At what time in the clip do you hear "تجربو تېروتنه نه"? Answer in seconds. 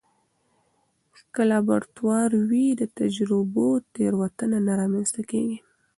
2.99-4.73